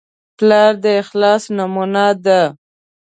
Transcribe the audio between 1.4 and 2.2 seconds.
نمونه